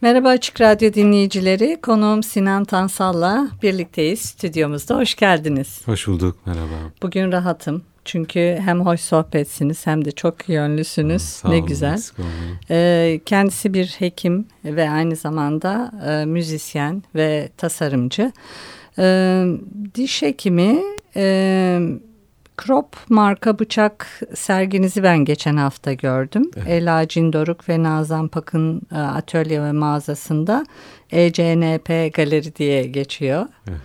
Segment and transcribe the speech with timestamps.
[0.00, 1.78] Merhaba Açık Radyo dinleyicileri.
[1.82, 4.20] Konuğum Sinan Tansal'la birlikteyiz.
[4.20, 5.80] Stüdyomuzda hoş geldiniz.
[5.84, 6.36] Hoş bulduk.
[6.46, 6.74] Merhaba.
[7.02, 7.82] Bugün rahatım.
[8.04, 11.22] Çünkü hem hoş sohbetsiniz hem de çok yönlüsünüz.
[11.22, 12.00] Sağ ne olun, güzel.
[12.70, 18.32] Ee, kendisi bir hekim ve aynı zamanda e, müzisyen ve tasarımcı.
[18.98, 19.44] Ee,
[19.94, 20.78] diş hekimi
[21.16, 21.78] e,
[22.58, 26.50] Krop marka bıçak serginizi ben geçen hafta gördüm.
[26.56, 26.68] Evet.
[26.68, 30.66] Ela Cindoruk ve Nazan Pak'ın e, atölye ve mağazasında
[31.10, 33.46] ECNP Galeri diye geçiyor.
[33.68, 33.80] Evet.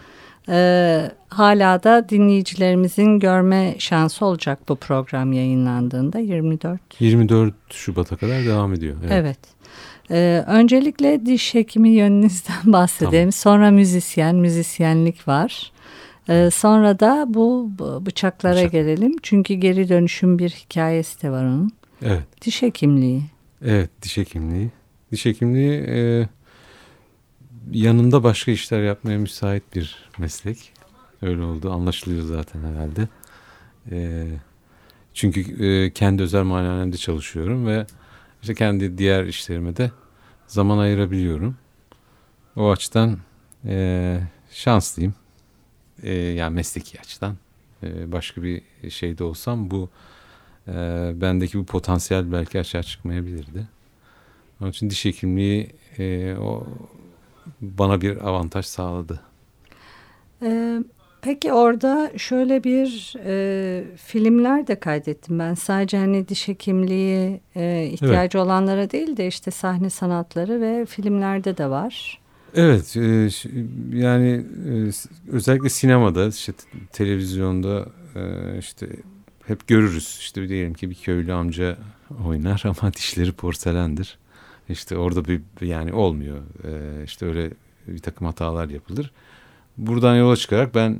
[0.49, 6.81] Ee, hala da dinleyicilerimizin görme şansı olacak bu program yayınlandığında 24.
[6.99, 8.95] 24 Şubat'a kadar devam ediyor.
[9.01, 9.11] Evet.
[9.11, 9.37] evet.
[10.11, 13.11] Ee, öncelikle diş hekimi yönünüzden bahsedelim.
[13.11, 13.31] Tamam.
[13.31, 15.72] Sonra müzisyen, müzisyenlik var.
[16.29, 17.71] Ee, sonra da bu
[18.05, 18.71] bıçaklara Bıçak.
[18.71, 19.15] gelelim.
[19.23, 21.71] Çünkü geri dönüşüm bir hikayesi de var onun.
[22.01, 22.23] Evet.
[22.41, 23.23] Diş hekimliği.
[23.65, 24.71] Evet diş hekimliği.
[25.11, 26.27] Diş hekimliği e,
[27.71, 30.73] yanında başka işler yapmaya müsait bir meslek.
[31.21, 33.07] Öyle oldu anlaşılıyor zaten herhalde.
[33.91, 34.27] E,
[35.13, 37.85] çünkü e, kendi özel muayenehanemde çalışıyorum ve
[38.41, 39.91] işte kendi diğer işlerime de
[40.47, 41.55] zaman ayırabiliyorum.
[42.55, 43.17] O açıdan
[43.65, 44.19] e,
[44.51, 45.13] şanslıyım
[46.03, 47.35] e, yani mesleki açıdan
[47.83, 49.89] e, başka bir şeyde olsam bu
[50.67, 50.73] e,
[51.15, 53.67] bendeki bu potansiyel belki açığa çıkmayabilirdi.
[54.61, 55.69] Onun için diş hekimliği
[55.99, 56.67] e, o
[57.61, 59.19] bana bir avantaj sağladı.
[60.43, 60.79] Ee,
[61.21, 65.53] peki orada şöyle bir e, filmler de kaydettim ben.
[65.53, 68.45] Sadece hani diş hekimliği e, ihtiyacı evet.
[68.45, 72.22] olanlara değil de işte sahne sanatları ve filmlerde de var.
[72.55, 73.29] Evet e,
[73.97, 74.91] yani e,
[75.31, 76.53] özellikle sinemada işte
[76.91, 78.21] televizyonda e,
[78.59, 78.87] işte
[79.47, 81.77] hep görürüz işte diyelim ki bir köylü amca
[82.25, 84.17] oynar ama dişleri porselendir.
[84.69, 86.37] İşte orada bir yani olmuyor
[87.05, 87.49] işte öyle
[87.87, 89.11] bir takım hatalar yapılır.
[89.77, 90.99] Buradan yola çıkarak ben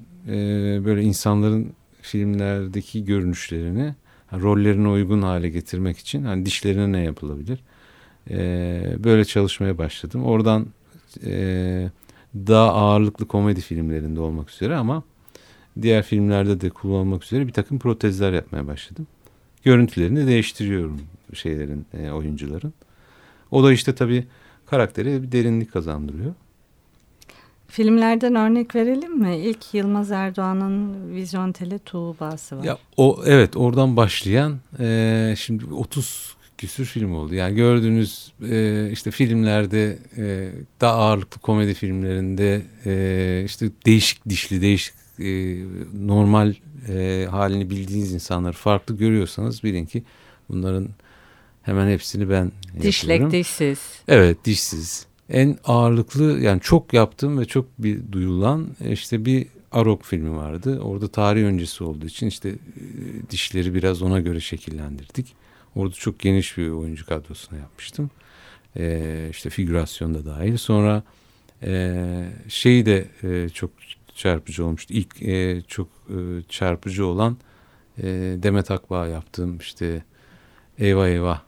[0.86, 3.96] böyle insanların filmlerdeki görünüşlerini
[4.34, 7.60] rollerine uygun hale getirmek için hani dişlerine ne yapılabilir?
[9.04, 10.24] Böyle çalışmaya başladım.
[10.24, 10.68] Oradan
[11.26, 11.92] e,
[12.36, 15.04] daha ağırlıklı komedi filmlerinde olmak üzere ama
[15.82, 19.08] diğer filmlerde de kullanılmak üzere bir takım protezler yapmaya başladım.
[19.64, 21.02] Görüntülerini değiştiriyorum
[21.34, 22.74] şeylerin, e, oyuncuların.
[23.52, 24.28] O da işte tabii
[24.66, 26.34] karaktere bir derinlik kazandırıyor.
[27.68, 29.38] Filmlerden örnek verelim mi?
[29.38, 32.64] İlk Yılmaz Erdoğan'ın Vizyon Tele Tuğba'sı var.
[32.64, 37.36] Ya o evet oradan başlayan e, şimdi 30 küsür film oldu.
[37.36, 44.94] Yani gördüğünüz e, işte filmlerde e, daha ağırlıklı komedi filmlerinde e, işte değişik dişli değişik
[45.20, 45.58] e,
[45.94, 46.54] normal
[46.90, 50.04] e, halini bildiğiniz insanları farklı görüyorsanız bilin ki
[50.50, 50.90] bunların
[51.64, 53.32] hemen hepsini ben Dişlek, yapıyorum.
[53.32, 53.80] dişsiz.
[54.08, 55.06] Evet dişsiz.
[55.30, 60.80] En ağırlıklı yani çok yaptığım ve çok bir duyulan işte bir Arok filmi vardı.
[60.80, 62.56] Orada tarih öncesi olduğu için işte e,
[63.30, 65.34] dişleri biraz ona göre şekillendirdik.
[65.76, 68.10] Orada çok geniş bir oyuncu kadrosuna yapmıştım.
[68.78, 70.58] E, işte figürasyon da dahil.
[70.58, 71.04] Sonra
[71.64, 71.96] e,
[72.48, 73.72] şeyi de e, çok
[74.16, 74.94] çarpıcı olmuştu.
[74.94, 76.18] İlk e, çok e,
[76.50, 77.38] çarpıcı olan
[77.98, 78.04] e,
[78.38, 80.04] Demet Akbağ yaptığım işte
[80.80, 81.42] Eyvah Eyvah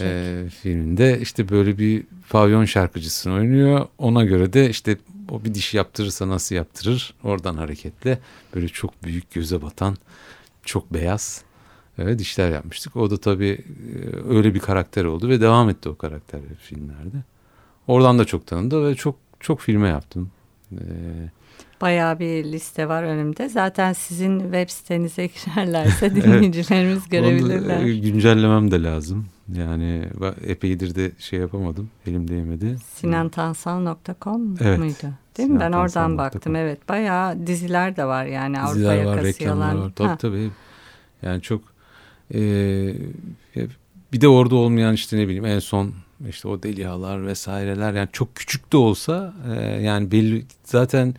[0.00, 3.86] e, filminde işte böyle bir pavyon şarkıcısını oynuyor.
[3.98, 4.96] Ona göre de işte
[5.30, 8.18] o bir diş yaptırırsa nasıl yaptırır oradan hareketle
[8.54, 9.96] böyle çok büyük göze batan
[10.64, 11.42] çok beyaz
[11.98, 12.96] evet, dişler yapmıştık.
[12.96, 13.58] O da tabii
[13.94, 17.16] e, öyle bir karakter oldu ve devam etti o karakter filmlerde.
[17.86, 20.30] Oradan da çok tanındı ve çok çok filme yaptım.
[20.72, 20.76] Ee,
[21.80, 23.48] Bayağı bir liste var önümde.
[23.48, 27.78] Zaten sizin web sitenize girerlerse dinleyicilerimiz evet, görebilirler.
[27.78, 29.26] Onu güncellemem de lazım.
[29.54, 30.08] Yani
[30.46, 31.90] epeydir de şey yapamadım.
[32.06, 32.76] Elim değmedi.
[32.94, 34.78] Sinantansal.com evet.
[34.78, 35.14] muydu?
[35.38, 35.60] Değil mi?
[35.60, 36.56] Ben oradan baktım.
[36.56, 36.88] Evet.
[36.88, 38.56] Bayağı diziler de var yani.
[38.68, 39.92] Diziler Avrupa var, reklamlar var.
[39.96, 40.16] Tabii ha.
[40.16, 40.50] tabii.
[41.22, 41.62] Yani çok
[42.34, 42.94] ee,
[44.12, 45.94] bir de orada olmayan işte ne bileyim en son
[46.28, 51.14] işte o delihalar vesaireler yani çok küçük de olsa e, yani belli zaten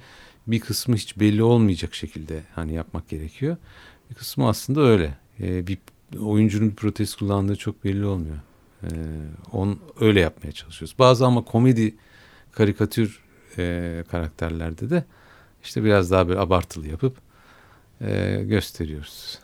[0.47, 3.57] bir kısmı hiç belli olmayacak şekilde hani yapmak gerekiyor.
[4.09, 5.17] Bir kısmı aslında öyle.
[5.39, 5.77] E, bir
[6.19, 8.39] oyuncunun bir protez kullandığı çok belli olmuyor.
[8.83, 8.87] E,
[9.51, 10.95] on öyle yapmaya çalışıyoruz.
[10.99, 11.95] Bazı ama komedi
[12.51, 13.19] karikatür
[13.57, 15.03] e, karakterlerde de
[15.63, 17.17] işte biraz daha böyle abartılı yapıp
[18.01, 19.39] e, gösteriyoruz.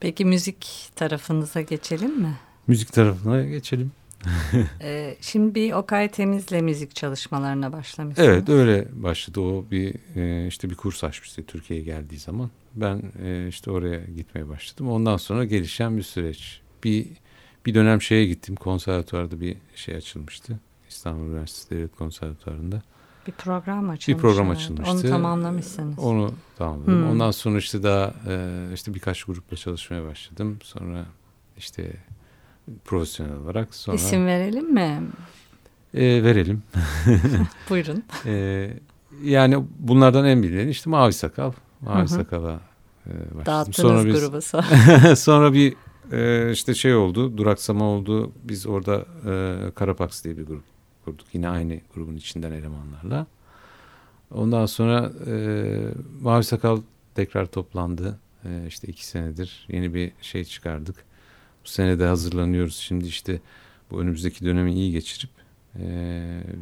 [0.00, 2.34] Peki müzik tarafınıza geçelim mi?
[2.66, 3.92] Müzik tarafına geçelim.
[4.80, 8.28] ee, şimdi bir Okay Temiz'le müzik çalışmalarına başlamışsınız.
[8.28, 9.40] Evet öyle başladı.
[9.40, 12.50] O bir e, işte bir kurs açmıştı Türkiye'ye geldiği zaman.
[12.74, 14.90] Ben e, işte oraya gitmeye başladım.
[14.90, 16.60] Ondan sonra gelişen bir süreç.
[16.84, 17.06] Bir
[17.66, 18.56] bir dönem şeye gittim.
[18.56, 20.60] Konservatuvarda bir şey açılmıştı.
[20.88, 22.82] İstanbul Üniversitesi Devlet Konservatuvarı'nda.
[23.26, 24.08] Bir program açılmış.
[24.08, 24.92] Bir program açılmıştı.
[24.92, 25.98] Onu tamamlamışsınız.
[25.98, 26.94] Onu tamamladım.
[26.94, 27.10] Hmm.
[27.10, 30.58] Ondan sonra işte daha e, işte birkaç grupla çalışmaya başladım.
[30.62, 31.06] Sonra
[31.56, 31.92] işte
[32.84, 33.96] profesyonel olarak sonra...
[33.96, 35.02] İsim verelim mi?
[35.94, 36.62] E, verelim.
[37.70, 38.04] Buyurun.
[38.26, 38.70] e,
[39.22, 41.52] yani bunlardan en bilineni işte Mavi Sakal.
[41.80, 42.08] Mavi Hı-hı.
[42.08, 42.60] Sakal'a
[43.06, 43.46] e, başladım.
[43.46, 45.16] Dağıttınız sonra biz, grubu sonra.
[45.16, 45.74] sonra bir
[46.12, 48.32] e, işte şey oldu, duraksama oldu.
[48.44, 50.73] Biz orada e, Karapaks diye bir grup
[51.04, 51.26] kurduk.
[51.32, 53.26] Yine aynı grubun içinden elemanlarla.
[54.30, 55.34] Ondan sonra e,
[56.20, 56.80] Mavi Sakal
[57.14, 58.18] tekrar toplandı.
[58.44, 60.96] E, işte iki senedir yeni bir şey çıkardık.
[61.64, 62.76] Bu sene de hazırlanıyoruz.
[62.76, 63.40] Şimdi işte
[63.90, 65.30] bu önümüzdeki dönemi iyi geçirip
[65.78, 65.84] e,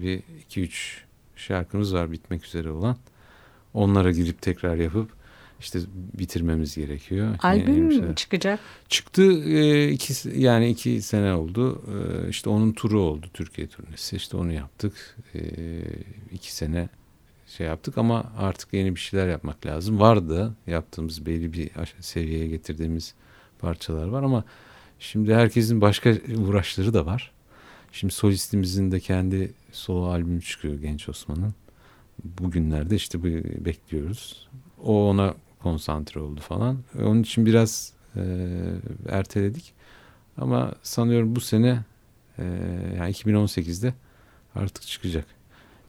[0.01, 1.05] bir iki üç
[1.37, 2.97] şarkımız var bitmek üzere olan.
[3.75, 5.11] Onlara girip tekrar yapıp
[5.63, 5.79] işte
[6.19, 7.35] bitirmemiz gerekiyor.
[7.43, 8.61] Albüm yani, çıkacak.
[8.89, 11.83] Çıktı e, iki yani iki sene oldu.
[11.89, 14.17] E, işte onun turu oldu Türkiye turnesi.
[14.17, 15.17] İşte onu yaptık.
[15.35, 15.41] E,
[16.33, 16.89] iki sene
[17.47, 20.01] şey yaptık ama artık yeni bir şeyler yapmak lazım.
[20.01, 21.71] Vardı yaptığımız belli bir
[22.01, 23.15] seviyeye getirdiğimiz
[23.59, 24.45] parçalar var ama
[24.99, 27.33] şimdi herkesin başka uğraşları da var.
[27.93, 31.55] Şimdi solistimizin de kendi solo albümü çıkıyor Genç Osman'ın.
[32.25, 33.25] Bugünlerde işte
[33.65, 34.49] bekliyoruz.
[34.83, 36.79] O ona konsantre oldu falan.
[37.03, 38.23] Onun için biraz e,
[39.09, 39.73] erteledik.
[40.39, 41.85] Ama sanıyorum bu sene
[42.39, 42.45] e,
[42.99, 43.95] yani 2018'de
[44.55, 45.27] artık çıkacak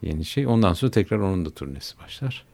[0.02, 0.48] yeni şey.
[0.48, 2.46] Ondan sonra tekrar onun da turnesi başlar.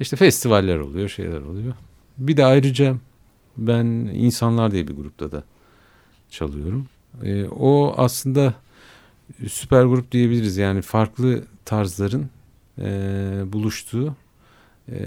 [0.00, 1.74] İşte festivaller oluyor, şeyler oluyor.
[2.18, 2.96] Bir de ayrıca
[3.56, 3.84] ben
[4.14, 5.42] insanlar diye bir grupta da
[6.30, 6.88] çalıyorum.
[7.22, 8.54] E, o aslında
[9.48, 10.56] süper grup diyebiliriz.
[10.56, 12.30] Yani farklı tarzların
[12.78, 12.88] e,
[13.46, 14.14] buluştuğu
[14.88, 14.98] e,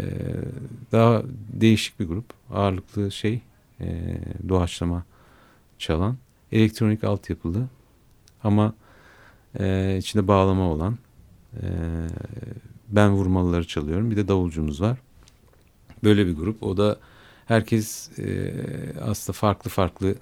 [0.91, 1.21] daha
[1.53, 2.25] değişik bir grup.
[2.53, 3.41] Ağırlıklı şey
[3.81, 4.17] e,
[4.49, 5.03] doğaçlama
[5.77, 6.17] çalan.
[6.51, 7.67] Elektronik altyapılı
[8.43, 8.73] ama
[9.59, 10.97] e, içinde bağlama olan
[11.53, 11.67] e,
[12.87, 14.11] ben vurmalıları çalıyorum.
[14.11, 14.97] Bir de davulcumuz var.
[16.03, 16.63] Böyle bir grup.
[16.63, 16.97] O da
[17.45, 18.53] herkes e,
[19.01, 20.15] aslında farklı farklı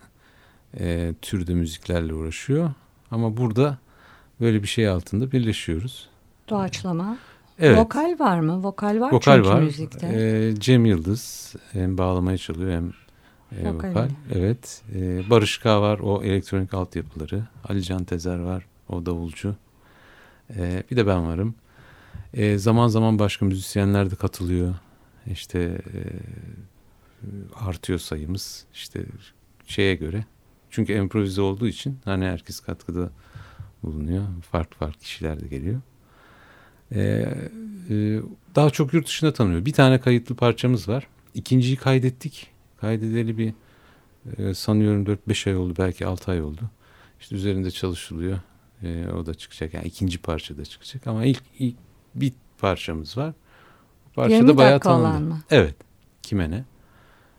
[0.80, 2.72] e, türde müziklerle uğraşıyor.
[3.12, 3.78] Ama burada
[4.42, 6.10] böyle bir şey altında birleşiyoruz.
[6.50, 7.18] Doğaçlama.
[7.60, 7.78] Evet.
[7.78, 8.64] Vokal var mı?
[8.64, 9.62] Vokal var vokal çünkü var.
[9.62, 10.08] müzikte.
[10.14, 12.94] Ee, Cem Yıldız hem bağlamaya çalıyor hem
[13.60, 13.90] e, vokal.
[13.90, 14.10] vokal.
[14.36, 14.82] Evet.
[14.96, 17.44] Ee, Barış K var o elektronik altyapıları.
[17.70, 19.56] Ali Can Tezer var o davulcu.
[20.56, 21.56] Ee, bir de ben varım.
[22.34, 24.76] Ee, zaman zaman başka müzisyenler de katılıyor.
[25.32, 26.00] İşte e,
[27.56, 28.66] artıyor sayımız.
[28.74, 29.06] İşte
[29.68, 30.26] şeye göre.
[30.70, 33.10] Çünkü improvize olduğu için hani herkes katkıda
[33.84, 34.24] bulunuyor.
[34.52, 35.82] Farklı farklı kişiler de geliyor.
[36.96, 37.26] Ee,
[37.90, 38.20] e,
[38.56, 39.66] daha çok yurt dışında tanıyor.
[39.66, 41.08] Bir tane kayıtlı parçamız var.
[41.34, 42.48] İkinciyi kaydettik.
[42.82, 43.54] Kaydedeli bir
[44.38, 46.62] e, sanıyorum 4-5 ay oldu belki 6 ay oldu.
[47.20, 48.40] İşte üzerinde çalışılıyor.
[48.84, 49.74] E, o da çıkacak.
[49.74, 51.76] Yani ikinci parça da çıkacak ama ilk, ilk
[52.16, 53.34] bir parçamız var.
[54.06, 55.20] Bu parçada bayağı tanındı.
[55.20, 55.42] mı?
[55.50, 55.76] Evet.
[56.22, 56.66] Kime ne?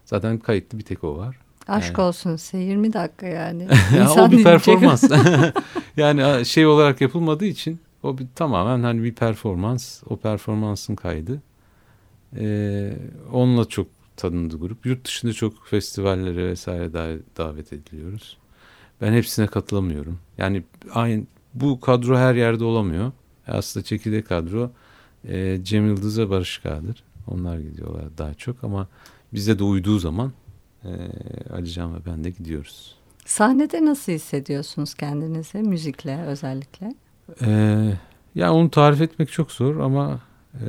[0.04, 1.36] Zaten kayıtlı bir tek o var.
[1.68, 2.06] Aşk yani.
[2.06, 3.68] olsun size 20 dakika yani.
[3.96, 5.04] ya o bir performans.
[5.96, 10.02] yani şey olarak yapılmadığı için o bir, tamamen hani bir performans.
[10.06, 11.42] O performansın kaydı.
[12.36, 12.92] Ee,
[13.32, 13.86] onunla çok
[14.16, 14.86] tanındı grup.
[14.86, 16.92] Yurt dışında çok festivallere vesaire
[17.36, 18.38] davet ediliyoruz.
[19.00, 20.18] Ben hepsine katılamıyorum.
[20.38, 20.62] Yani
[20.94, 21.24] aynı
[21.54, 23.12] bu kadro her yerde olamıyor.
[23.46, 24.70] Aslında çekirdek kadro
[25.28, 27.02] e, Cem Yıldız ve Barış Kağıdır.
[27.26, 28.88] Onlar gidiyorlar daha çok ama
[29.32, 30.32] bize de uyduğu zaman
[30.84, 30.90] e,
[31.52, 32.94] Alican ve ben de gidiyoruz.
[33.26, 36.94] Sahnede nasıl hissediyorsunuz kendinizi müzikle özellikle?
[37.42, 37.92] Ee,
[38.34, 40.20] ya onu tarif etmek çok zor ama
[40.54, 40.66] e,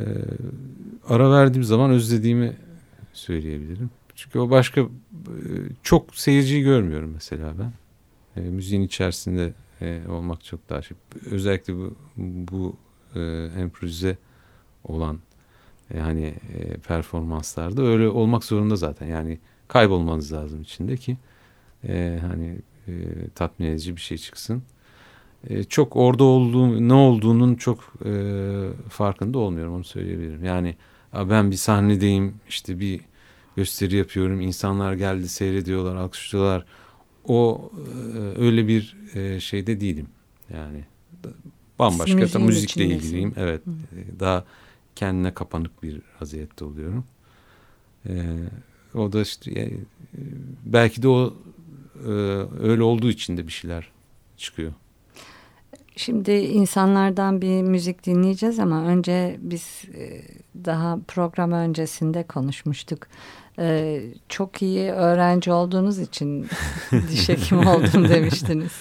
[1.08, 2.58] ara verdiğim zaman özlediğimi
[3.14, 3.90] söyleyebilirim.
[4.16, 4.88] Çünkü o başka e,
[5.84, 7.74] çok seyirciyi görmüyorum mesela ben.
[8.42, 10.98] E, müziğin içerisinde e, olmak çok daha şey.
[11.32, 12.76] Özellikle bu, bu
[13.16, 14.18] e, improvize
[14.84, 15.20] olan
[15.94, 19.08] e, hani e, performanslarda öyle olmak zorunda zaten.
[19.08, 21.18] Yani kaybolmanız lazım içinde ki
[21.88, 22.94] e, hani e,
[23.36, 24.64] tatmin edici bir şey çıksın.
[25.48, 28.12] E, çok orada olduğum ne olduğunun çok e,
[28.90, 30.44] farkında olmuyorum onu söyleyebilirim.
[30.44, 30.76] Yani
[31.14, 33.02] ben bir sahnedeyim işte bir
[33.56, 34.42] gösteri yapıyorum.
[34.42, 36.66] İnsanlar geldi seyrediyorlar, alkışlıyorlar.
[37.26, 37.72] O
[38.16, 40.08] e, öyle bir e, şeyde değilim.
[40.54, 40.86] Yani
[41.80, 43.34] bambaşka da müzikle ilgiliyim.
[43.38, 43.62] Evet.
[43.66, 43.72] Hı.
[43.72, 44.46] E, daha
[44.96, 47.06] kendine kapanık bir vaziyette oluyorum.
[48.08, 48.36] Ee,
[48.94, 49.72] o da işte e,
[50.66, 51.34] belki de o
[52.06, 52.10] e,
[52.60, 53.92] öyle olduğu için de bir şeyler
[54.38, 54.74] çıkıyor.
[56.00, 60.22] Şimdi insanlardan bir müzik dinleyeceğiz ama önce biz e,
[60.66, 63.08] daha program öncesinde konuşmuştuk.
[63.60, 66.48] E, çok iyi öğrenci olduğunuz için
[67.12, 68.72] diş hekimi oldum demiştiniz.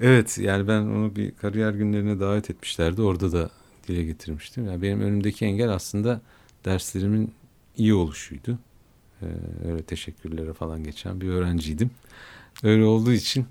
[0.00, 3.02] Evet yani ben onu bir kariyer günlerine davet etmişlerdi.
[3.02, 3.50] Orada da
[3.88, 4.66] dile getirmiştim.
[4.66, 6.20] Yani benim önümdeki engel aslında
[6.64, 7.32] derslerimin
[7.76, 8.58] iyi oluşuydu.
[9.22, 9.26] Ee,
[9.68, 11.90] öyle teşekkürlere falan geçen bir öğrenciydim.
[12.62, 13.46] Öyle olduğu için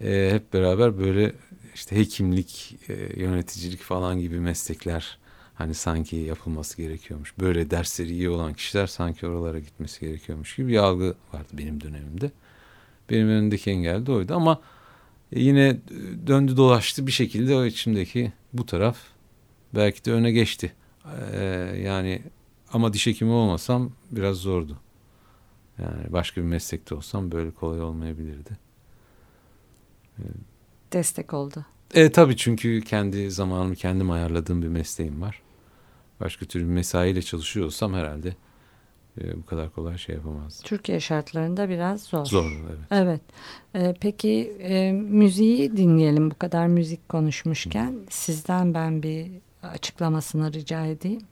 [0.00, 1.32] e, hep beraber böyle
[1.74, 5.18] işte hekimlik, e, yöneticilik falan gibi meslekler
[5.54, 7.34] hani sanki yapılması gerekiyormuş.
[7.40, 12.30] Böyle dersleri iyi olan kişiler sanki oralara gitmesi gerekiyormuş gibi bir algı vardı benim dönemimde.
[13.10, 14.60] Benim önündeki engel de oydu ama
[15.30, 15.76] yine
[16.26, 18.96] döndü dolaştı bir şekilde o içimdeki bu taraf
[19.74, 20.72] belki de öne geçti.
[21.32, 21.44] Ee,
[21.84, 22.22] yani
[22.72, 24.78] ama diş hekimi olmasam biraz zordu.
[25.78, 28.58] Yani başka bir meslekte olsam böyle kolay olmayabilirdi.
[30.18, 30.22] Ee,
[30.94, 31.64] Destek oldu.
[31.94, 35.42] E, tabii çünkü kendi zamanımı kendim ayarladığım bir mesleğim var.
[36.20, 38.34] Başka türlü mesaiyle çalışıyor olsam herhalde
[39.20, 40.64] e, bu kadar kolay şey yapamazdım.
[40.64, 42.26] Türkiye şartlarında biraz zor.
[42.26, 42.78] Zor evet.
[42.90, 43.20] Evet.
[43.74, 47.92] E, peki e, müziği dinleyelim bu kadar müzik konuşmuşken.
[47.92, 47.98] Hı.
[48.10, 49.30] Sizden ben bir
[49.62, 51.22] açıklamasını rica edeyim.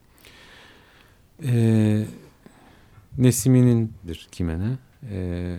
[1.43, 2.05] E,
[3.17, 4.77] Nesimi'nindir Kimene.
[5.11, 5.57] E,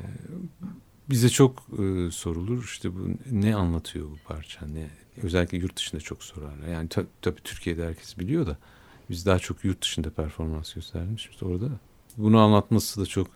[1.11, 2.99] bize çok e, sorulur işte bu
[3.31, 4.89] ne anlatıyor bu parça ne
[5.23, 6.69] özellikle yurt dışında çok sorarlar.
[6.69, 8.59] Yani tabii tabi Türkiye'de herkes biliyor da
[9.11, 11.69] biz daha çok yurt dışında performans göstermişiz orada.
[12.17, 13.27] Bunu anlatması da çok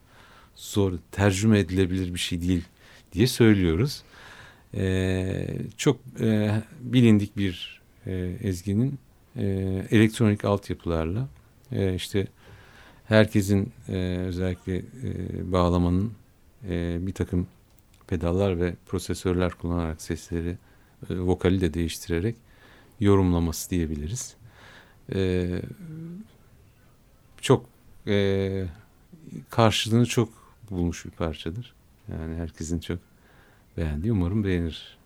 [0.55, 2.65] zor tercüme edilebilir bir şey değil
[3.13, 4.03] diye söylüyoruz.
[4.75, 8.99] E, çok e, bilindik bir e, ezginin
[9.37, 9.45] e,
[9.91, 11.29] elektronik altyapılarla
[11.73, 12.27] e, işte
[13.05, 14.83] herkesin e, özellikle e,
[15.53, 16.13] bağlamanın
[16.69, 17.47] e, bir takım
[18.09, 20.59] pedallar ve prosesörler kullanarak sesleri,
[21.11, 22.37] e, vokali de değiştirerek
[23.01, 24.37] yorumlaması diyebiliriz.
[25.15, 25.49] E,
[27.41, 27.67] çok
[28.07, 28.67] e,
[29.51, 30.29] karşılığını çok
[30.71, 31.75] bulmuş bir parçadır.
[32.09, 32.99] Yani herkesin çok
[33.77, 34.13] beğendiği.
[34.13, 34.99] Umarım beğenir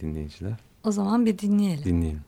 [0.00, 0.56] dinleyiciler.
[0.84, 1.84] O zaman bir dinleyelim.
[1.84, 2.27] Dinleyelim.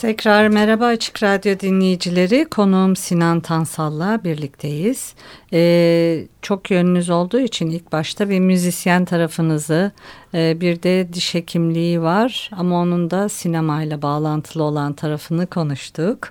[0.00, 2.46] Tekrar merhaba Açık Radyo dinleyicileri.
[2.50, 5.14] Konuğum Sinan Tansal'la birlikteyiz.
[5.52, 9.92] Ee, çok yönünüz olduğu için ilk başta bir müzisyen tarafınızı,
[10.34, 16.28] e, bir de diş hekimliği var ama onun da sinemayla bağlantılı olan tarafını konuştuk.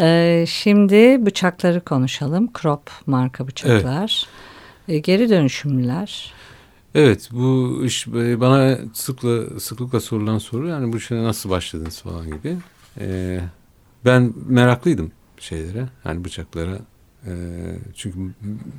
[0.00, 2.48] Ee, şimdi bıçakları konuşalım.
[2.62, 4.26] Crop marka bıçaklar.
[4.88, 4.96] Evet.
[4.96, 6.32] Ee, geri dönüşümlüler.
[6.94, 12.26] Evet bu iş e, bana sıkla, sıklıkla sorulan soru yani bu işe nasıl başladınız falan
[12.26, 12.56] gibi.
[13.00, 13.40] Ee,
[14.04, 16.78] ben meraklıydım şeylere yani bıçaklara.
[17.26, 17.32] Ee,
[17.94, 18.18] çünkü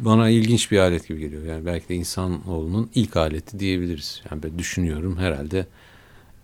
[0.05, 1.43] bana ilginç bir alet gibi geliyor.
[1.43, 4.21] Yani belki de insanoğlunun ilk aleti diyebiliriz.
[4.31, 5.67] Yani ben düşünüyorum herhalde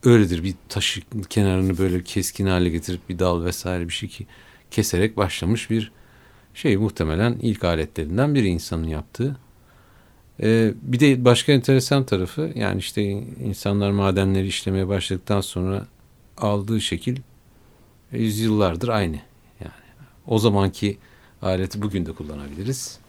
[0.03, 0.43] öyledir.
[0.43, 4.27] Bir taşı kenarını böyle keskin hale getirip bir dal vesaire bir şey ki
[4.71, 5.91] keserek başlamış bir
[6.53, 9.37] şey muhtemelen ilk aletlerinden biri insanın yaptığı.
[10.41, 13.01] Ee, bir de başka enteresan tarafı yani işte
[13.43, 15.87] insanlar madenleri işlemeye başladıktan sonra
[16.37, 17.17] aldığı şekil
[18.11, 19.19] yüzyıllardır aynı.
[19.59, 19.73] Yani
[20.27, 20.97] o zamanki
[21.41, 22.99] aleti bugün de kullanabiliriz.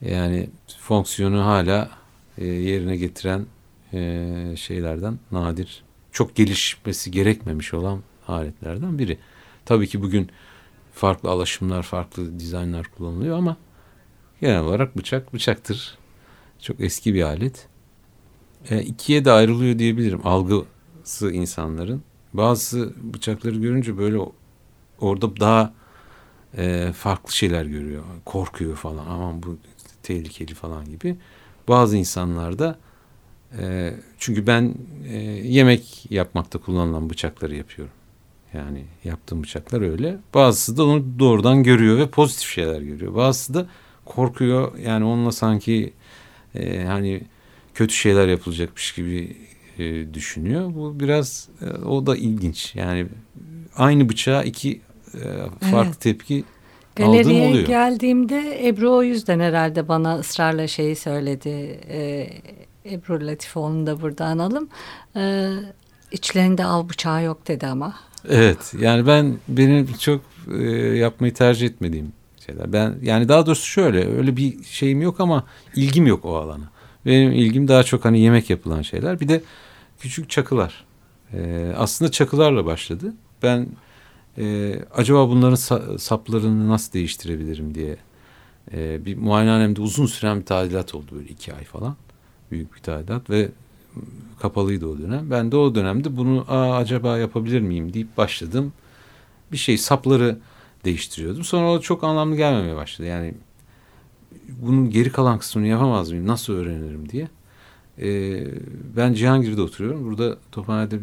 [0.00, 0.50] Yani
[0.80, 1.90] fonksiyonu hala
[2.38, 3.46] e, yerine getiren
[3.92, 9.18] e, şeylerden nadir, çok gelişmesi gerekmemiş olan aletlerden biri.
[9.64, 10.30] Tabii ki bugün
[10.94, 13.56] farklı alaşımlar, farklı dizaynlar kullanılıyor ama
[14.40, 15.98] genel olarak bıçak bıçaktır.
[16.60, 17.68] Çok eski bir alet.
[18.70, 22.02] E, ikiye de ayrılıyor diyebilirim algısı insanların.
[22.32, 24.18] Bazı bıçakları görünce böyle
[25.00, 25.72] orada daha
[26.56, 28.02] e, farklı şeyler görüyor.
[28.24, 29.06] Korkuyor falan.
[29.06, 29.56] Aman bu
[30.02, 31.16] tehlikeli falan gibi.
[31.68, 32.78] Bazı insanlarda
[33.58, 34.74] e, çünkü ben
[35.08, 35.16] e,
[35.48, 37.94] yemek yapmakta kullanılan bıçakları yapıyorum.
[38.54, 40.18] Yani yaptığım bıçaklar öyle.
[40.34, 43.14] Bazısı da onu doğrudan görüyor ve pozitif şeyler görüyor.
[43.14, 43.66] Bazısı da
[44.04, 44.78] korkuyor.
[44.78, 45.92] Yani onunla sanki
[46.54, 47.22] e, hani
[47.74, 49.36] kötü şeyler yapılacakmış gibi
[49.78, 50.74] e, düşünüyor.
[50.74, 52.74] Bu biraz e, o da ilginç.
[52.74, 53.06] Yani
[53.76, 54.80] aynı bıçağa iki
[55.14, 55.20] e,
[55.60, 56.00] farklı evet.
[56.00, 56.44] tepki
[56.96, 57.66] Galeriye oluyor.
[57.66, 61.80] geldiğimde Ebru o yüzden herhalde bana ısrarla şeyi söyledi.
[61.88, 62.28] E,
[62.90, 64.68] Ebru Latifoğlu'nu da burada analım.
[65.16, 65.50] E,
[66.12, 67.94] içlerinde av bıçağı yok dedi ama.
[68.28, 70.20] Evet yani ben benim çok
[70.60, 70.64] e,
[70.96, 72.12] yapmayı tercih etmediğim
[72.46, 72.72] şeyler.
[72.72, 75.44] Ben yani daha doğrusu şöyle öyle bir şeyim yok ama
[75.76, 76.70] ilgim yok o alana.
[77.06, 79.20] Benim ilgim daha çok hani yemek yapılan şeyler.
[79.20, 79.42] Bir de
[79.98, 80.84] küçük çakılar.
[81.32, 83.14] E, aslında çakılarla başladı.
[83.42, 83.66] Ben
[84.38, 87.96] e, acaba bunların sa saplarını nasıl değiştirebilirim diye
[88.72, 91.96] e, bir muayenehanemde uzun süren bir tadilat oldu böyle iki ay falan.
[92.50, 93.48] Büyük bir tadilat ve
[94.40, 95.30] kapalıydı o dönem.
[95.30, 98.72] Ben de o dönemde bunu Aa, acaba yapabilir miyim deyip başladım.
[99.52, 100.38] Bir şey sapları
[100.84, 101.44] değiştiriyordum.
[101.44, 103.08] Sonra o çok anlamlı gelmemeye başladı.
[103.08, 103.34] Yani
[104.48, 106.26] bunun geri kalan kısmını yapamaz mıyım?
[106.26, 107.28] Nasıl öğrenirim diye.
[108.02, 108.44] Ee,
[108.96, 110.04] ben Cihangir'de oturuyorum.
[110.04, 110.98] Burada Tophane'de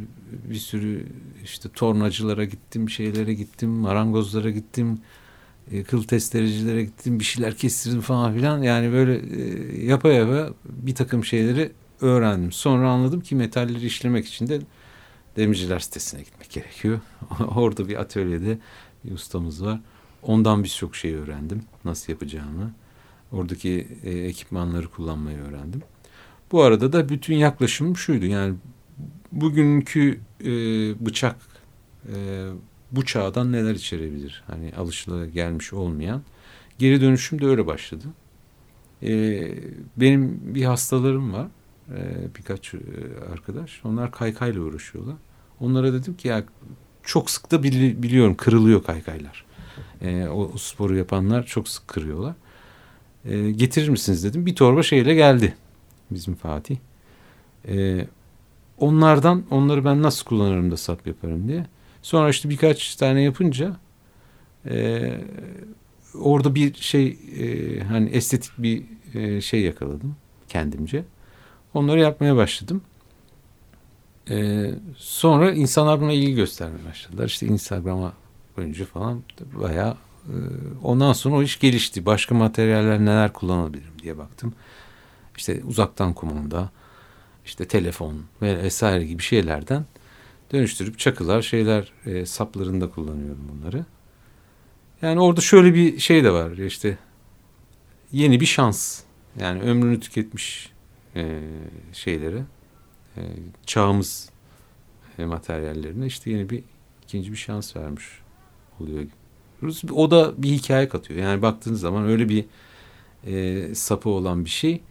[0.49, 1.05] bir sürü
[1.43, 4.99] işte tornacılara gittim, şeylere gittim, marangozlara gittim,
[5.71, 8.61] e, kıl testerecilere gittim, bir şeyler kestirdim falan filan.
[8.61, 12.51] Yani böyle e, yapa yapa bir takım şeyleri öğrendim.
[12.51, 14.59] Sonra anladım ki metalleri işlemek için de
[15.37, 16.99] demirciler sitesine gitmek gerekiyor.
[17.55, 18.57] Orada bir atölyede
[19.05, 19.79] bir ustamız var.
[20.23, 21.63] Ondan birçok şey öğrendim.
[21.85, 22.73] Nasıl yapacağımı.
[23.31, 25.81] Oradaki e, ekipmanları kullanmayı öğrendim.
[26.51, 28.25] Bu arada da bütün yaklaşımım şuydu.
[28.25, 28.55] Yani
[29.31, 30.49] bugünkü e,
[31.05, 31.35] bıçak
[32.07, 32.15] e,
[32.91, 34.43] bu çağdan neler içerebilir?
[34.47, 36.21] Hani alışıla gelmiş olmayan.
[36.79, 38.05] Geri dönüşüm de öyle başladı.
[39.03, 39.41] E,
[39.97, 41.47] benim bir hastalarım var.
[41.89, 42.79] E, birkaç e,
[43.31, 43.81] arkadaş.
[43.83, 45.15] Onlar kaykayla uğraşıyorlar.
[45.59, 46.43] Onlara dedim ki ya
[47.03, 49.45] çok sık da bili, biliyorum kırılıyor kaykaylar.
[50.01, 52.33] E, o, o sporu yapanlar çok sık kırıyorlar.
[53.25, 54.45] E, getirir misiniz dedim.
[54.45, 55.55] Bir torba şeyle geldi
[56.11, 56.77] bizim Fatih.
[57.67, 58.07] E,
[58.77, 61.65] onlardan onları ben nasıl kullanırım da sap yaparım diye.
[62.01, 63.77] Sonra işte birkaç tane yapınca
[64.65, 65.11] e,
[66.19, 70.15] orada bir şey e, hani estetik bir e, şey yakaladım
[70.49, 71.03] kendimce.
[71.73, 72.81] Onları yapmaya başladım.
[74.29, 74.65] E,
[74.97, 77.25] sonra insanlar buna ilgi göstermeye başladılar.
[77.25, 78.13] İşte Instagram'a
[78.57, 79.23] önce falan
[79.61, 80.35] bayağı e,
[80.83, 82.05] ondan sonra o iş gelişti.
[82.05, 84.53] Başka materyaller neler kullanabilirim diye baktım
[85.37, 86.69] işte uzaktan kumanda,
[87.45, 89.85] işte telefon ve vesaire gibi şeylerden
[90.53, 93.85] dönüştürüp çakılar şeyler e, saplarında kullanıyorum bunları.
[95.01, 96.97] Yani orada şöyle bir şey de var işte
[98.11, 99.01] yeni bir şans.
[99.39, 100.71] Yani ömrünü tüketmiş
[101.15, 101.41] e,
[101.93, 102.43] şeylere
[103.17, 103.21] e,
[103.65, 104.29] çağımız
[105.19, 106.63] e, materyallerine işte yeni bir
[107.03, 108.05] ikinci bir şans vermiş
[108.79, 109.05] oluyor.
[109.91, 111.19] O da bir hikaye katıyor.
[111.19, 112.45] Yani baktığınız zaman öyle bir
[113.25, 114.81] e, sapı olan bir şey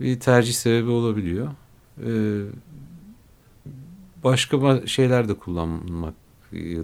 [0.00, 1.48] bir tercih sebebi olabiliyor.
[2.06, 2.42] Ee,
[4.24, 6.14] başka şeyler de kullanmak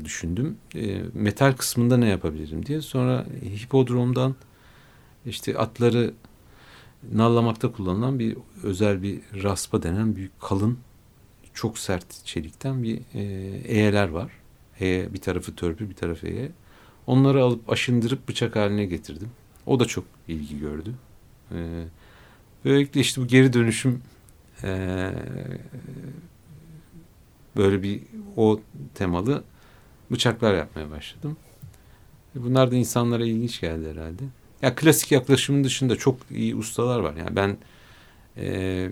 [0.04, 0.56] düşündüm.
[0.74, 2.80] E, metal kısmında ne yapabilirim diye.
[2.80, 4.34] Sonra hipodromdan
[5.26, 6.14] işte atları
[7.12, 10.78] nallamakta kullanılan bir özel bir raspa denen büyük kalın
[11.54, 13.22] çok sert çelikten bir e,
[13.64, 14.32] eyeler var.
[14.80, 16.52] Eye, bir tarafı törpü bir tarafı eye.
[17.06, 19.30] Onları alıp aşındırıp bıçak haline getirdim.
[19.66, 20.94] O da çok ilgi gördü.
[21.52, 21.84] E,
[22.66, 24.02] böylelikle işte bu geri dönüşüm
[24.64, 25.10] e,
[27.56, 28.00] böyle bir
[28.36, 28.60] o
[28.94, 29.44] temalı
[30.10, 31.36] bıçaklar yapmaya başladım.
[32.34, 34.22] Bunlar da insanlara ilginç geldi herhalde.
[34.62, 37.14] Ya klasik yaklaşımın dışında çok iyi ustalar var.
[37.16, 37.56] Yani ben
[38.36, 38.90] e,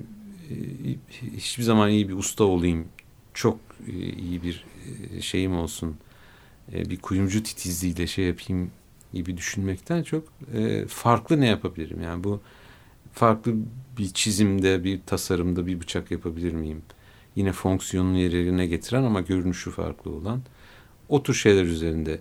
[1.36, 2.88] hiçbir zaman iyi bir usta olayım,
[3.34, 3.58] çok
[4.16, 4.64] iyi bir
[5.20, 5.96] şeyim olsun,
[6.72, 8.70] bir kuyumcu titizliğiyle şey yapayım
[9.12, 10.32] gibi düşünmekten çok
[10.88, 12.02] farklı ne yapabilirim?
[12.02, 12.40] Yani bu
[13.14, 13.54] farklı
[13.98, 16.82] bir çizimde, bir tasarımda bir bıçak yapabilir miyim?
[17.36, 20.42] Yine fonksiyonunu yerine getiren ama görünüşü farklı olan
[21.08, 22.20] o tür şeyler üzerinde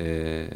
[0.00, 0.46] e,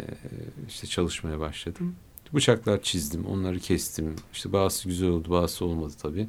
[0.69, 1.95] işte çalışmaya başladım.
[2.35, 4.17] Bıçaklar çizdim, onları kestim.
[4.33, 6.29] İşte bazısı güzel oldu, bazısı olmadı tabii.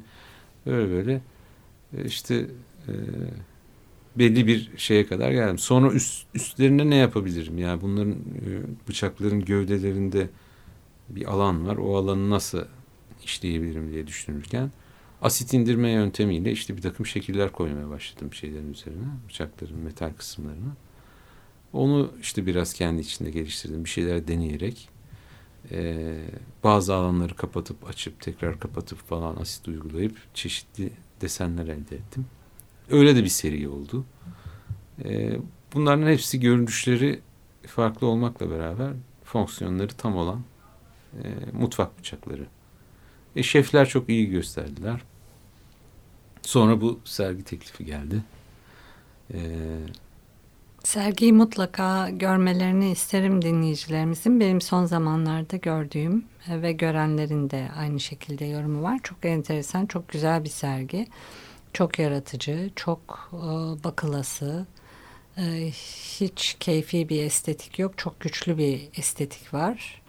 [0.66, 1.20] Böyle böyle
[2.04, 2.34] işte
[2.88, 2.92] e,
[4.16, 5.58] belli bir şeye kadar geldim.
[5.58, 7.58] Sonra üst, üstlerine ne yapabilirim?
[7.58, 10.30] Yani bunların e, bıçakların gövdelerinde
[11.08, 11.76] bir alan var.
[11.76, 12.64] O alanı nasıl
[13.28, 14.70] işleyebilirim diye düşünürken
[15.22, 19.06] asit indirme yöntemiyle işte bir takım şekiller koymaya başladım şeylerin üzerine.
[19.28, 20.76] Bıçakların metal kısımlarına.
[21.72, 23.84] Onu işte biraz kendi içinde geliştirdim.
[23.84, 24.88] Bir şeyler deneyerek
[25.70, 26.16] e,
[26.64, 32.26] bazı alanları kapatıp açıp tekrar kapatıp falan asit uygulayıp çeşitli desenler elde ettim.
[32.90, 34.04] Öyle de bir seri oldu.
[35.04, 35.36] E,
[35.74, 37.20] bunların hepsi görünüşleri
[37.66, 38.92] farklı olmakla beraber
[39.24, 40.42] fonksiyonları tam olan
[41.22, 42.46] e, mutfak bıçakları.
[43.38, 45.00] E, şefler çok iyi gösterdiler.
[46.42, 48.22] Sonra bu sergi teklifi geldi.
[49.34, 49.40] Eee
[50.84, 54.40] Sergiyi mutlaka görmelerini isterim dinleyicilerimizin.
[54.40, 59.00] Benim son zamanlarda gördüğüm ve görenlerin de aynı şekilde yorumu var.
[59.02, 61.06] Çok enteresan, çok güzel bir sergi.
[61.72, 63.36] Çok yaratıcı, çok e,
[63.84, 64.66] bakılası.
[65.36, 65.42] E,
[66.20, 67.98] hiç keyfi bir estetik yok.
[67.98, 70.02] Çok güçlü bir estetik var.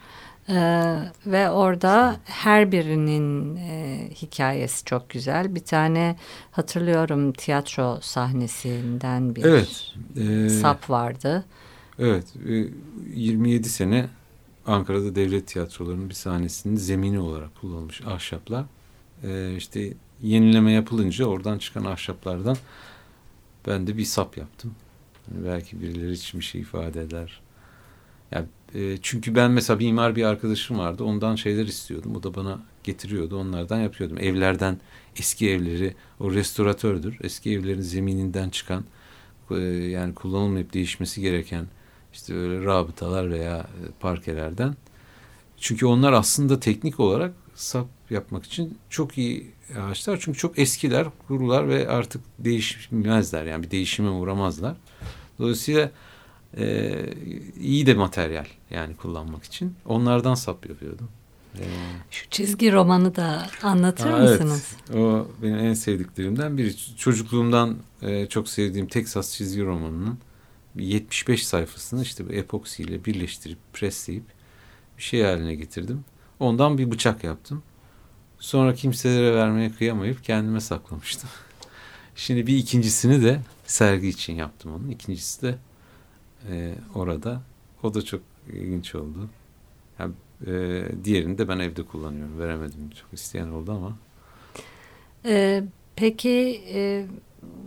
[0.50, 5.56] Ee, ve orada her birinin e, hikayesi çok güzel.
[5.56, 6.16] Bir tane
[6.52, 11.46] hatırlıyorum tiyatro sahnesinden bir evet, e, sap vardı.
[12.00, 12.66] Evet, e,
[13.16, 14.10] 27 sene
[14.66, 18.66] Ankara'da devlet tiyatrolarının bir sahnesinin zemini olarak kullanılmış ahşaplar.
[19.24, 22.58] E, işte yenileme yapılınca oradan çıkan ahşaplardan
[23.68, 24.76] ben de bir sap yaptım.
[25.32, 27.42] Yani belki birileri için bir şey ifade eder.
[28.32, 31.04] Yani e, çünkü ben mesela bir imar bir arkadaşım vardı.
[31.04, 32.16] Ondan şeyler istiyordum.
[32.16, 33.38] O da bana getiriyordu.
[33.38, 34.18] Onlardan yapıyordum.
[34.20, 34.80] Evlerden
[35.18, 37.18] eski evleri o restoratördür.
[37.22, 38.86] Eski evlerin zemininden çıkan
[39.52, 41.66] e, yani kullanılmayıp değişmesi gereken
[42.14, 44.76] işte öyle rabıtalar veya e, parkelerden.
[45.58, 50.20] Çünkü onlar aslında teknik olarak sap yapmak için çok iyi ağaçlar.
[50.22, 53.46] Çünkü çok eskiler, kurular ve artık değişmezler.
[53.46, 54.76] Yani bir değişime uğramazlar.
[55.40, 55.92] Dolayısıyla
[56.58, 56.92] e,
[57.60, 59.76] iyi de materyal yani kullanmak için.
[59.86, 61.10] Onlardan sap yapıyordum.
[61.60, 61.64] Ee,
[62.12, 64.76] Şu çizgi romanı da anlatır aa, mısınız?
[64.90, 66.78] Evet, o benim en sevdiklerimden biri.
[66.98, 70.18] Çocukluğumdan e, çok sevdiğim Texas çizgi romanının
[70.76, 74.24] 75 sayfasını işte epoksiyle birleştirip presleyip
[74.98, 76.06] bir şey haline getirdim.
[76.40, 77.64] Ondan bir bıçak yaptım.
[78.40, 81.30] Sonra kimselere vermeye kıyamayıp kendime saklamıştım.
[82.16, 84.90] Şimdi bir ikincisini de sergi için yaptım onun.
[84.90, 85.56] İkincisi de
[86.52, 87.42] e, orada.
[87.84, 88.22] O da çok
[88.54, 89.30] ilginç oldu.
[90.00, 90.14] Yani,
[90.48, 92.40] e, diğerini de ben evde kullanıyorum.
[92.40, 92.90] Veremedim.
[92.90, 93.98] Çok isteyen oldu ama.
[95.26, 95.64] Ee,
[95.96, 97.06] peki e,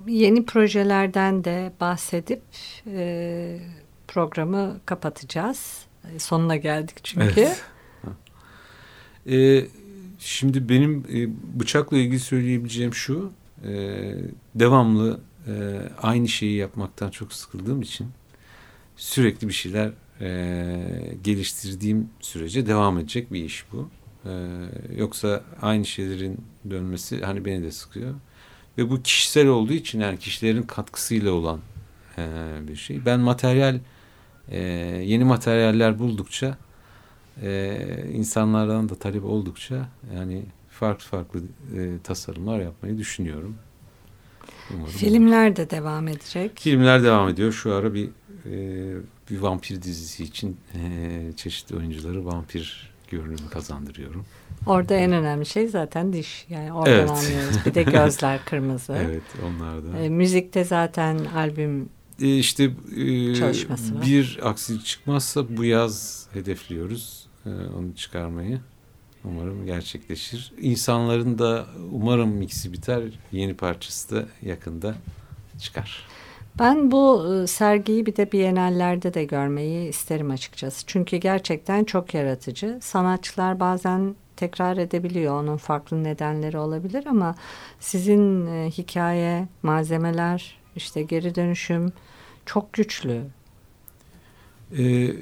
[0.07, 2.43] yeni projelerden de bahsedip
[2.87, 3.59] e,
[4.09, 5.87] programı kapatacağız.
[6.15, 7.41] E, sonuna geldik çünkü.
[7.41, 7.65] Evet.
[9.31, 9.67] e,
[10.19, 11.29] şimdi benim e,
[11.61, 13.33] bıçakla ilgili söyleyebileceğim şu.
[13.65, 13.73] E,
[14.55, 15.53] devamlı e,
[16.03, 18.07] aynı şeyi yapmaktan çok sıkıldığım için
[18.97, 23.89] sürekli bir şeyler e, geliştirdiğim sürece devam edecek bir iş bu.
[24.25, 24.33] E,
[24.97, 28.15] yoksa aynı şeylerin dönmesi hani beni de sıkıyor.
[28.79, 31.61] Ve bu kişisel olduğu için yani kişilerin katkısıyla olan
[32.19, 32.25] e,
[32.69, 33.07] bir şey.
[33.07, 33.79] Ben materyal
[34.49, 34.59] e,
[35.05, 36.57] yeni materyaller buldukça
[37.43, 37.79] e,
[38.13, 41.41] insanlardan da talep oldukça yani farklı farklı
[41.77, 43.57] e, tasarımlar yapmayı düşünüyorum.
[44.71, 45.57] Umarım Filmler olur.
[45.57, 46.61] de devam edecek.
[46.61, 47.53] Filmler devam ediyor.
[47.53, 48.11] Şu ara bir
[49.31, 54.25] bir vampir dizisi için e, çeşitli oyuncuları vampir görünümü kazandırıyorum.
[54.67, 56.47] Orada en önemli şey zaten diş.
[56.49, 57.11] Yani oradan evet.
[57.11, 57.57] anlıyoruz.
[57.67, 58.93] Bir de gözler kırmızı.
[58.93, 59.99] evet onlar da.
[59.99, 61.89] E, müzikte zaten albüm
[62.21, 64.07] e, işte e, Çalışması var.
[64.07, 68.61] bir aksilik çıkmazsa bu yaz hedefliyoruz e, onu çıkarmayı.
[69.25, 70.53] Umarım gerçekleşir.
[70.61, 73.03] İnsanların da umarım miksi biter.
[73.33, 74.95] Yeni parçası da yakında
[75.61, 76.07] çıkar.
[76.59, 80.87] Ben bu e, sergiyi bir de Bienallerde de görmeyi isterim açıkçası.
[80.87, 82.79] Çünkü gerçekten çok yaratıcı.
[82.83, 85.43] Sanatçılar bazen tekrar edebiliyor.
[85.43, 87.35] Onun farklı nedenleri olabilir ama
[87.81, 91.93] sizin e, hikaye, malzemeler, işte geri dönüşüm
[92.47, 93.23] çok güçlü.
[94.79, 95.15] Ee,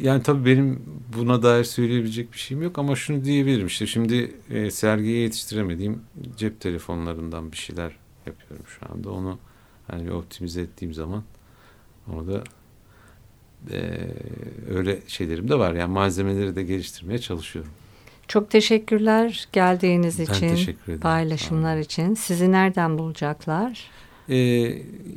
[0.00, 0.82] yani tabii benim
[1.16, 6.02] buna dair söyleyebilecek bir şeyim yok ama şunu diyebilirim işte şimdi e, sergiye yetiştiremediğim
[6.36, 9.10] cep telefonlarından bir şeyler yapıyorum şu anda.
[9.10, 9.38] Onu
[9.90, 11.22] hani bir optimize ettiğim zaman
[12.12, 12.44] orada
[13.70, 13.98] e,
[14.68, 15.74] öyle şeylerim de var.
[15.74, 17.70] Yani malzemeleri de geliştirmeye çalışıyorum.
[18.28, 21.00] Çok teşekkürler geldiğiniz ben için, teşekkür ederim.
[21.00, 21.80] paylaşımlar Aa.
[21.80, 22.14] için.
[22.14, 23.90] Sizi nereden bulacaklar?
[24.28, 24.68] Ee,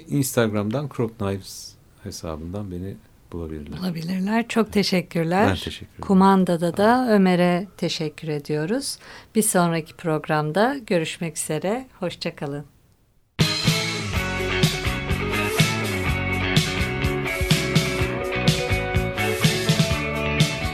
[0.08, 2.96] Instagram'dan Crop Knives hesabından beni
[3.32, 3.80] bulabilirler.
[3.80, 4.48] Bulabilirler.
[4.48, 5.48] Çok teşekkürler.
[5.48, 6.02] Ben teşekkür ederim.
[6.02, 8.98] Kumandada da Ömer'e teşekkür ediyoruz.
[9.36, 11.88] Bir sonraki programda görüşmek üzere.
[12.00, 12.73] Hoşçakalın.